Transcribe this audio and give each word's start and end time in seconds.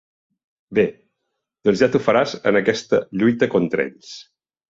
Bé, 0.77 0.85
doncs 1.67 1.83
ja 1.83 1.89
t'ho 1.95 2.01
faràs 2.07 2.33
en 2.53 2.59
aquesta 2.61 3.03
lluita 3.21 3.53
contra 3.57 3.87
ells. 3.91 4.13